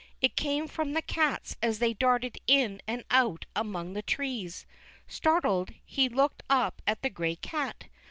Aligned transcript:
It 0.19 0.35
came 0.35 0.67
from 0.67 0.95
tlie 0.95 1.05
cats 1.05 1.55
as 1.61 1.77
they 1.77 1.93
darted 1.93 2.39
in 2.47 2.81
and 2.87 3.03
out 3.11 3.45
among 3.55 3.93
the 3.93 4.01
trees. 4.01 4.65
Startled, 5.07 5.75
he 5.85 6.09
looked 6.09 6.41
up 6.49 6.81
at 6.87 7.03
the 7.03 7.09
gray 7.11 7.35
cat. 7.35 7.83